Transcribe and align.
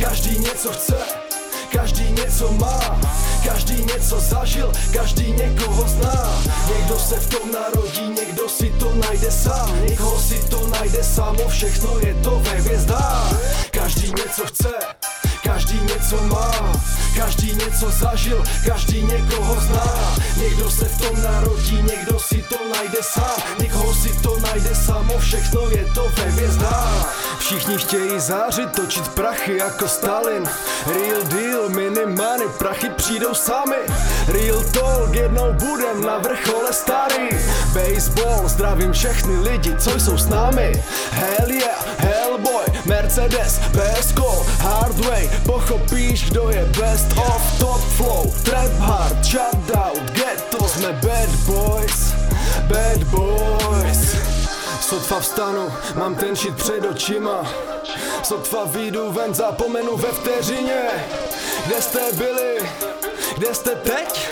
Každý 0.00 0.38
něco 0.38 0.72
chce, 0.72 0.96
každý 1.72 2.12
něco 2.12 2.52
má 2.52 3.00
Každý 3.44 3.84
něco 3.84 4.20
zažil, 4.20 4.72
každý 4.92 5.32
někoho 5.32 5.88
zná. 5.88 6.42
Někdo 6.76 6.98
se 6.98 7.14
v 7.20 7.28
tom 7.28 7.52
narodí, 7.52 8.08
někdo 8.08 8.48
si 8.48 8.70
to 8.70 8.94
najde 8.94 9.30
sám 9.30 9.86
Někoho 9.88 10.20
si 10.20 10.48
to 10.48 10.66
najde 10.66 11.04
samo, 11.04 11.48
všechno 11.48 11.98
je 11.98 12.14
to 12.14 12.30
ve 12.30 12.63
Něco 17.84 17.98
zažil, 17.98 18.44
každý 18.66 19.02
někoho 19.02 19.60
zná. 19.60 20.16
Někdo 20.36 20.70
se 20.70 20.84
v 20.84 20.98
tom 20.98 21.22
narodí, 21.22 21.82
někdo 21.82 22.18
si 22.18 22.44
to 22.48 22.56
najde 22.76 22.98
sám. 23.02 23.42
Někoho 23.58 23.94
si 23.94 24.22
to 24.22 24.38
najde 24.40 24.74
samo, 24.74 25.18
všechno 25.18 25.70
je 25.70 25.84
to 25.94 26.08
ve 26.16 26.24
hvězdách. 26.24 27.24
Všichni 27.38 27.78
chtějí 27.78 28.20
zářit, 28.20 28.72
točit 28.72 29.08
prachy 29.08 29.56
jako 29.56 29.88
Stalin. 29.88 30.44
Real 30.86 31.22
deal, 31.22 31.68
minimany, 31.68 32.44
prachy 32.58 32.90
přijdou 32.90 33.34
sami. 33.34 33.76
Real 34.28 34.64
talk, 34.64 35.14
jednou 35.14 35.52
budem 35.52 36.04
na 36.04 36.18
vrchole 36.18 36.72
starý. 36.72 37.28
Baseball, 37.72 38.48
zdravím 38.48 38.92
všechny 38.92 39.38
lidi, 39.38 39.76
co 39.78 40.00
jsou 40.00 40.18
s 40.18 40.26
námi. 40.26 40.84
Hell 41.10 41.50
yeah, 41.50 41.84
Hellboy, 41.98 42.64
Mercedes, 43.04 43.60
call, 44.16 44.44
Hardway 44.60 45.28
Pochopíš, 45.46 46.30
kdo 46.30 46.50
je 46.50 46.64
best 46.64 47.12
of 47.18 47.58
top 47.58 47.80
flow 47.80 48.32
Trap 48.42 48.72
hard, 48.78 49.24
shutdown, 49.24 50.06
ghetto, 50.12 50.68
jsme 50.68 50.92
bad 50.92 51.28
boys 51.46 52.14
Bad 52.68 53.04
boys 53.04 54.16
Sotva 54.80 55.20
vstanu, 55.20 55.72
mám 55.94 56.14
ten 56.14 56.36
shit 56.36 56.56
před 56.56 56.84
očima 56.90 57.46
Sotva 58.22 58.64
vyjdu 58.64 59.12
ven, 59.12 59.34
zapomenu 59.34 59.96
ve 59.96 60.08
vteřině 60.08 60.82
Kde 61.66 61.82
jste 61.82 62.12
byli? 62.12 62.56
Kde 63.38 63.54
jste 63.54 63.70
teď? 63.70 64.28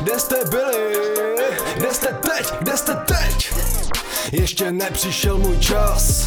Kde 0.00 0.20
jste 0.20 0.36
byli? 0.44 0.96
Kde 1.76 1.94
jste 1.94 2.06
teď? 2.06 2.52
Kde 2.60 2.76
jste 2.76 2.94
teď? 2.94 3.52
Ještě 4.32 4.72
nepřišel 4.72 5.38
můj 5.38 5.58
čas 5.58 6.26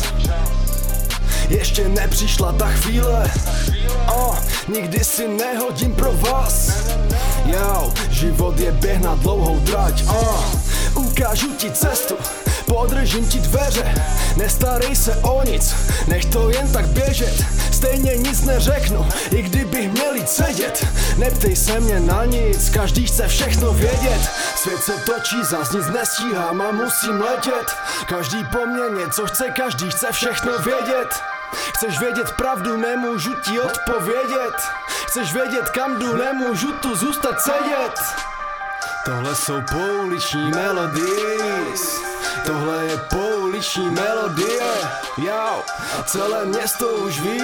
ještě 1.49 1.89
nepřišla 1.89 2.51
ta 2.51 2.67
chvíle. 2.67 3.31
Oh, 4.07 4.37
Nikdy 4.67 5.03
si 5.03 5.27
nehodím 5.27 5.95
pro 5.95 6.11
vás. 6.11 6.71
Jau, 7.45 7.91
život 8.09 8.59
je 8.59 8.71
běh 8.71 9.01
na 9.01 9.15
dlouhou 9.15 9.59
trať. 9.59 10.03
Oh, 10.07 10.45
Ukážu 10.95 11.53
ti 11.57 11.71
cestu 11.71 12.15
Podržím 12.69 13.27
ti 13.27 13.39
dveře, 13.39 13.93
nestarej 14.37 14.95
se 14.95 15.15
o 15.15 15.43
nic, 15.43 15.75
nech 16.07 16.25
to 16.25 16.49
jen 16.49 16.71
tak 16.71 16.87
běžet. 16.87 17.45
Stejně 17.71 18.17
nic 18.17 18.41
neřeknu, 18.41 19.05
i 19.31 19.41
kdybych 19.41 19.91
měl 19.91 20.13
jít 20.15 20.29
sedět. 20.29 20.87
Neptej 21.17 21.55
se 21.55 21.79
mě 21.79 21.99
na 21.99 22.25
nic, 22.25 22.69
každý 22.69 23.05
chce 23.05 23.27
všechno 23.27 23.73
vědět. 23.73 24.21
Svět 24.55 24.83
se 24.83 24.91
točí, 24.91 25.43
zas 25.43 25.71
nic 25.71 25.87
nestíhám 25.87 26.61
a 26.61 26.71
musím 26.71 27.21
letět. 27.21 27.71
Každý 28.05 28.37
po 28.51 28.65
mně 28.65 29.03
něco 29.03 29.25
chce, 29.25 29.45
každý 29.55 29.89
chce 29.91 30.07
všechno 30.11 30.51
vědět 30.57 31.38
Chceš 31.53 31.99
vědět 31.99 32.31
pravdu, 32.37 32.77
nemůžu 32.77 33.35
ti 33.35 33.59
odpovědět. 33.59 34.55
Chceš 35.07 35.33
vědět 35.33 35.69
kam 35.69 35.99
jdu, 35.99 36.15
nemůžu 36.15 36.71
tu 36.71 36.95
zůstat 36.95 37.41
sedět. 37.41 37.93
Tohle 39.05 39.35
jsou 39.35 39.61
pouliční 39.71 40.51
melodies 40.51 42.09
Tohle 42.45 42.85
je 42.85 42.97
pouliční 42.97 43.89
melodie. 43.89 44.73
Jau, 45.17 45.61
celé 46.05 46.45
město 46.45 46.87
už 46.87 47.19
ví. 47.19 47.41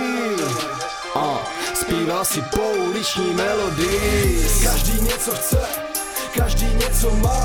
Uh, 1.15 1.37
Zpívá 1.73 2.25
si 2.25 2.41
pouliční 2.41 3.33
melodies 3.33 4.63
Každý 4.63 5.01
něco 5.01 5.31
chce, 5.31 5.61
každý 6.37 6.65
něco 6.65 7.11
má 7.11 7.43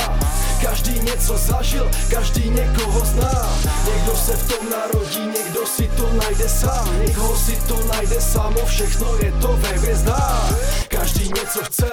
každý 0.90 1.10
něco 1.10 1.38
zažil, 1.38 1.90
každý 2.10 2.50
někoho 2.50 3.04
zná. 3.04 3.58
Někdo 3.94 4.16
se 4.16 4.36
v 4.36 4.52
tom 4.52 4.70
narodí, 4.70 5.20
někdo 5.20 5.66
si 5.66 5.90
to 5.96 6.12
najde 6.12 6.48
sám. 6.48 7.00
Někoho 7.06 7.36
si 7.36 7.56
to 7.68 7.80
najde 7.92 8.20
samo, 8.20 8.66
všechno 8.66 9.16
je 9.16 9.32
to 9.32 9.48
ve 9.48 9.68
hvězdách. 9.68 10.54
Každý 10.88 11.24
něco 11.24 11.60
chce, 11.64 11.90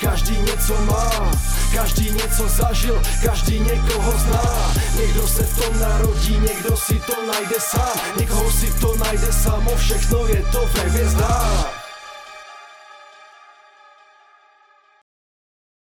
každý 0.00 0.38
něco 0.38 0.74
má. 0.84 1.32
Každý 1.74 2.10
něco 2.10 2.48
zažil, 2.48 3.02
každý 3.24 3.60
někoho 3.60 4.18
zná. 4.18 4.74
Někdo 5.00 5.28
se 5.28 5.42
v 5.42 5.64
tom 5.64 5.80
narodí, 5.80 6.38
někdo 6.38 6.76
si 6.76 6.94
to 6.94 7.26
najde 7.32 7.56
sám. 7.58 8.00
Někoho 8.16 8.50
si 8.50 8.72
to 8.80 8.96
najde 8.96 9.32
samo, 9.32 9.70
všechno 9.76 10.26
je 10.26 10.42
to 10.52 10.68
ve 10.74 10.80
hvězdách 10.80 11.79